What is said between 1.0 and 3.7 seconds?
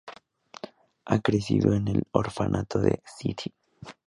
Ha crecido en el orfanato de St.